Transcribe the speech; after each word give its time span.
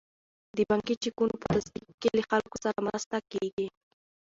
د 0.57 0.59
بانکي 0.69 0.95
چکونو 1.03 1.33
په 1.41 1.47
تصدیق 1.55 1.87
کې 2.01 2.09
له 2.17 2.23
خلکو 2.29 2.57
سره 2.65 2.79
مرسته 2.87 3.15
کیږي. 3.31 3.67